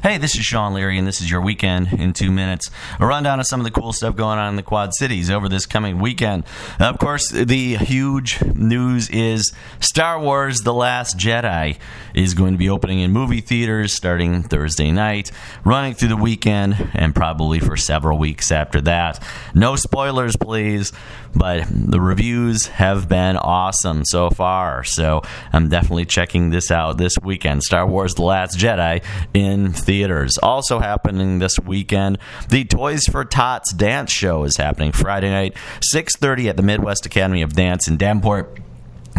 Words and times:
Hey, 0.00 0.16
this 0.16 0.36
is 0.36 0.44
Sean 0.44 0.74
Leary, 0.74 0.96
and 0.96 1.08
this 1.08 1.20
is 1.20 1.28
your 1.28 1.40
weekend 1.40 1.92
in 1.92 2.12
two 2.12 2.30
minutes. 2.30 2.70
A 3.00 3.06
rundown 3.06 3.40
of 3.40 3.48
some 3.48 3.58
of 3.58 3.64
the 3.64 3.72
cool 3.72 3.92
stuff 3.92 4.14
going 4.14 4.38
on 4.38 4.50
in 4.50 4.54
the 4.54 4.62
Quad 4.62 4.94
Cities 4.94 5.28
over 5.28 5.48
this 5.48 5.66
coming 5.66 5.98
weekend. 5.98 6.44
Of 6.78 6.98
course, 6.98 7.30
the 7.30 7.74
huge 7.74 8.40
news 8.54 9.10
is 9.10 9.52
Star 9.80 10.20
Wars 10.20 10.60
The 10.60 10.72
Last 10.72 11.18
Jedi 11.18 11.78
is 12.14 12.34
going 12.34 12.52
to 12.52 12.58
be 12.58 12.70
opening 12.70 13.00
in 13.00 13.10
movie 13.10 13.40
theaters 13.40 13.92
starting 13.92 14.44
Thursday 14.44 14.92
night, 14.92 15.32
running 15.64 15.94
through 15.94 16.10
the 16.10 16.16
weekend, 16.16 16.90
and 16.94 17.12
probably 17.12 17.58
for 17.58 17.76
several 17.76 18.18
weeks 18.18 18.52
after 18.52 18.80
that. 18.82 19.20
No 19.52 19.74
spoilers, 19.74 20.36
please, 20.36 20.92
but 21.34 21.66
the 21.70 22.00
reviews 22.00 22.66
have 22.66 23.08
been 23.08 23.36
awesome 23.36 24.04
so 24.04 24.30
far, 24.30 24.84
so 24.84 25.22
I'm 25.52 25.68
definitely 25.68 26.06
checking 26.06 26.50
this 26.50 26.70
out 26.70 26.98
this 26.98 27.14
weekend. 27.22 27.64
Star 27.64 27.84
Wars 27.84 28.14
The 28.14 28.22
Last 28.22 28.56
Jedi 28.56 29.02
in 29.34 29.72
theaters. 29.88 30.36
Also 30.42 30.80
happening 30.80 31.38
this 31.38 31.58
weekend, 31.58 32.18
the 32.50 32.66
Toys 32.66 33.06
for 33.06 33.24
Tots 33.24 33.72
dance 33.72 34.12
show 34.12 34.44
is 34.44 34.58
happening 34.58 34.92
Friday 34.92 35.30
night, 35.30 35.56
6:30 35.80 36.50
at 36.50 36.58
the 36.58 36.62
Midwest 36.62 37.06
Academy 37.06 37.40
of 37.40 37.54
Dance 37.54 37.88
in 37.88 37.96
Davenport. 37.96 38.60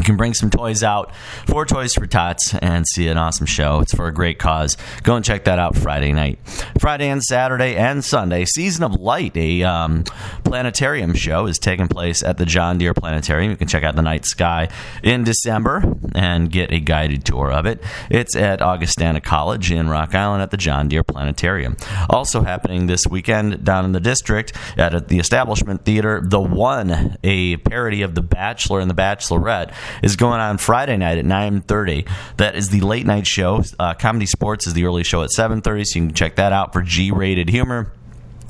Can 0.09 0.17
bring 0.17 0.33
some 0.33 0.49
toys 0.49 0.81
out 0.81 1.13
for 1.45 1.67
Toys 1.67 1.93
for 1.93 2.07
Tots 2.07 2.55
and 2.55 2.83
see 2.87 3.07
an 3.09 3.19
awesome 3.19 3.45
show. 3.45 3.79
It's 3.81 3.93
for 3.93 4.07
a 4.07 4.11
great 4.11 4.39
cause. 4.39 4.75
Go 5.03 5.15
and 5.15 5.23
check 5.23 5.43
that 5.43 5.59
out 5.59 5.77
Friday 5.77 6.13
night. 6.13 6.39
Friday 6.79 7.09
and 7.09 7.21
Saturday 7.21 7.75
and 7.75 8.03
Sunday, 8.03 8.45
Season 8.45 8.83
of 8.83 8.95
Light, 8.95 9.37
a 9.37 9.61
um, 9.61 10.03
planetarium 10.43 11.13
show, 11.13 11.45
is 11.45 11.59
taking 11.59 11.87
place 11.87 12.23
at 12.23 12.39
the 12.39 12.45
John 12.47 12.79
Deere 12.79 12.95
Planetarium. 12.95 13.51
You 13.51 13.57
can 13.57 13.67
check 13.67 13.83
out 13.83 13.95
the 13.95 14.01
night 14.01 14.25
sky 14.25 14.69
in 15.03 15.23
December 15.23 15.83
and 16.15 16.49
get 16.49 16.71
a 16.71 16.79
guided 16.79 17.23
tour 17.23 17.51
of 17.51 17.67
it. 17.67 17.83
It's 18.09 18.35
at 18.35 18.63
Augustana 18.63 19.21
College 19.21 19.71
in 19.71 19.89
Rock 19.89 20.15
Island 20.15 20.41
at 20.41 20.49
the 20.49 20.57
John 20.57 20.87
Deere 20.87 21.03
Planetarium. 21.03 21.77
Also 22.09 22.41
happening 22.41 22.87
this 22.87 23.05
weekend 23.05 23.63
down 23.63 23.85
in 23.85 23.91
the 23.91 23.99
district 23.99 24.53
at 24.75 25.07
the 25.07 25.19
Establishment 25.19 25.85
Theater, 25.85 26.19
The 26.25 26.41
One, 26.41 27.15
a 27.23 27.57
parody 27.57 28.01
of 28.01 28.15
The 28.15 28.23
Bachelor 28.23 28.79
and 28.79 28.89
The 28.89 28.95
Bachelorette 28.95 29.71
is 30.01 30.15
going 30.15 30.39
on 30.39 30.57
Friday 30.57 30.97
night 30.97 31.17
at 31.17 31.25
9:30. 31.25 32.05
That 32.37 32.55
is 32.55 32.69
the 32.69 32.81
late 32.81 33.05
night 33.05 33.27
show. 33.27 33.63
Uh, 33.77 33.93
Comedy 33.93 34.25
Sports 34.25 34.67
is 34.67 34.73
the 34.73 34.85
early 34.85 35.03
show 35.03 35.23
at 35.23 35.31
7:30, 35.31 35.85
so 35.85 35.99
you 35.99 36.05
can 36.07 36.15
check 36.15 36.35
that 36.35 36.53
out 36.53 36.73
for 36.73 36.81
G-rated 36.81 37.49
humor. 37.49 37.91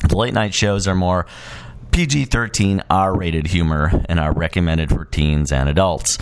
The 0.08 0.17
late 0.17 0.33
night 0.33 0.53
shows 0.53 0.88
are 0.88 0.95
more 0.95 1.25
PG 1.92 2.25
13 2.25 2.83
R 2.89 3.17
rated 3.17 3.47
humor 3.47 4.03
and 4.08 4.20
are 4.20 4.31
recommended 4.31 4.89
for 4.89 5.05
teens 5.05 5.52
and 5.52 5.67
adults. 5.67 6.17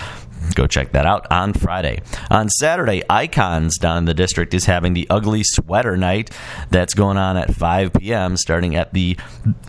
Go 0.57 0.65
check 0.65 0.91
that 0.93 1.05
out 1.05 1.31
on 1.31 1.53
Friday. 1.53 2.01
On 2.31 2.49
Saturday, 2.49 3.03
Icons 3.07 3.77
down 3.77 3.99
in 3.99 4.05
the 4.05 4.15
district 4.15 4.55
is 4.55 4.65
having 4.65 4.95
the 4.95 5.05
Ugly 5.07 5.43
Sweater 5.43 5.95
Night. 5.95 6.31
That's 6.71 6.95
going 6.95 7.15
on 7.15 7.37
at 7.37 7.53
5 7.53 7.93
p.m., 7.93 8.35
starting 8.37 8.75
at 8.75 8.91
the, 8.91 9.19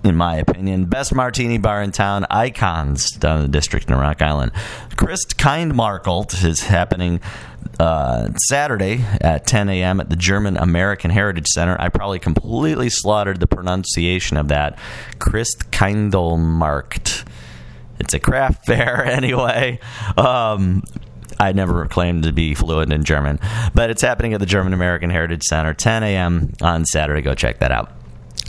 in 0.02 0.16
my 0.16 0.36
opinion, 0.36 0.86
best 0.86 1.14
martini 1.14 1.58
bar 1.58 1.82
in 1.82 1.92
town, 1.92 2.24
Icons 2.30 3.10
down 3.10 3.36
in 3.36 3.42
the 3.42 3.52
district 3.52 3.90
in 3.90 3.96
Rock 3.96 4.22
Island. 4.22 4.52
Christ 4.96 5.36
Kindmarkelt 5.36 6.42
is 6.42 6.62
happening 6.62 7.20
uh, 7.78 8.30
Saturday 8.48 9.04
at 9.20 9.46
10 9.46 9.68
a.m. 9.68 10.00
at 10.00 10.08
the 10.08 10.16
German 10.16 10.56
American 10.56 11.10
Heritage 11.10 11.48
Center. 11.48 11.76
I 11.78 11.90
probably 11.90 12.18
completely 12.18 12.88
slaughtered 12.88 13.40
the 13.40 13.46
pronunciation 13.46 14.38
of 14.38 14.48
that. 14.48 14.78
Christ 15.18 15.70
Kindlemarkt. 15.70 17.17
It's 18.08 18.14
a 18.14 18.18
craft 18.18 18.64
fair 18.64 19.04
anyway. 19.06 19.78
Um, 20.16 20.82
I 21.38 21.52
never 21.52 21.86
claimed 21.88 22.22
to 22.22 22.32
be 22.32 22.54
fluent 22.54 22.90
in 22.90 23.04
German, 23.04 23.38
but 23.74 23.90
it's 23.90 24.00
happening 24.00 24.32
at 24.32 24.40
the 24.40 24.46
German 24.46 24.72
American 24.72 25.10
Heritage 25.10 25.42
Center, 25.42 25.74
10 25.74 26.04
a.m. 26.04 26.54
on 26.62 26.86
Saturday. 26.86 27.20
Go 27.20 27.34
check 27.34 27.58
that 27.58 27.70
out. 27.70 27.92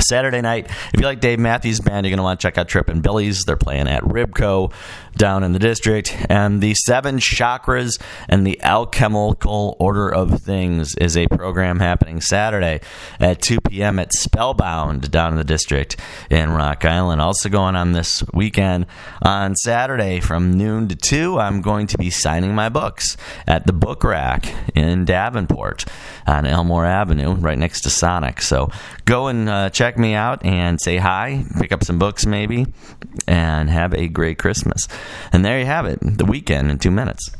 Saturday 0.02 0.42
night, 0.42 0.67
if 0.94 1.00
you 1.00 1.05
like 1.05 1.19
Dave 1.19 1.39
Matthews 1.39 1.80
Band, 1.80 2.05
you're 2.05 2.11
going 2.11 2.17
to 2.17 2.23
want 2.23 2.39
to 2.39 2.47
check 2.47 2.58
out 2.58 2.67
Trippin' 2.67 3.02
Billy's. 3.02 3.44
They're 3.44 3.58
playing 3.58 3.88
at 3.88 4.03
Ribco 4.03 4.72
down 5.20 5.43
in 5.43 5.54
the 5.54 5.60
district. 5.60 6.15
And 6.30 6.61
the 6.61 6.73
Seven 6.73 7.17
Chakras 7.17 8.02
and 8.27 8.48
the 8.48 8.61
Alchemical 8.64 9.76
Order 9.80 10.09
of 10.09 10.42
Things 10.42 10.95
is 10.95 11.17
a 11.17 11.27
program 11.27 11.80
happening 11.80 12.21
Saturday 12.21 12.82
at 13.20 13.42
2 13.42 13.59
p.m. 13.61 13.99
at 13.99 14.14
Spellbound 14.14 15.11
down 15.11 15.33
in 15.33 15.38
the 15.38 15.43
district 15.43 15.98
in 16.30 16.52
Rock 16.52 16.86
Island. 16.86 17.21
Also 17.21 17.49
going 17.49 17.76
on 17.76 17.92
this 17.92 18.23
weekend 18.33 18.86
on 19.21 19.55
Saturday 19.55 20.20
from 20.20 20.58
noon 20.58 20.88
to 20.88 20.95
2, 20.95 21.39
I'm 21.39 21.61
going 21.61 21.88
to 21.88 21.98
be 21.98 22.09
signing 22.09 22.55
my 22.55 22.70
books 22.70 23.17
at 23.45 23.67
the 23.67 23.73
Book 23.73 24.04
Rack 24.04 24.54
in 24.76 25.05
Davenport 25.05 25.86
on 26.26 26.45
Elmore 26.45 26.86
Avenue, 26.86 27.33
right 27.33 27.58
next 27.58 27.82
to 27.82 27.89
Sonic. 27.89 28.42
So 28.42 28.70
go 29.05 29.27
and 29.27 29.49
uh, 29.49 29.70
check 29.89 29.98
me 29.98 30.14
out 30.14 30.45
and 30.45 30.80
say 30.80 30.98
hi, 30.98 31.44
pick 31.60 31.72
up 31.72 31.83
some 31.83 31.98
books 31.98 32.23
maybe, 32.23 32.67
and 33.27 33.72
have 33.72 33.92
a 33.95 34.08
great 34.08 34.38
Christmas. 34.38 34.88
And 35.33 35.44
there 35.44 35.58
you 35.58 35.66
have 35.66 35.88
it, 35.88 35.98
the 36.02 36.26
weekend 36.26 36.70
in 36.70 36.77
two 36.77 36.92
minutes. 36.92 37.32